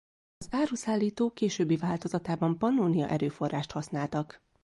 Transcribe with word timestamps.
Az 0.37 0.47
áruszállító 0.51 1.31
későbbi 1.31 1.75
változatában 1.75 2.57
Pannónia-erőforrást 2.57 3.71
használtak. 3.71 4.41